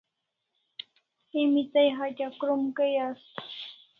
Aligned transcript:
Emi 1.39 1.63
tai 1.73 1.87
hatya 1.97 2.27
krom 2.39 2.61
kai 2.77 2.95
asta 3.07 3.41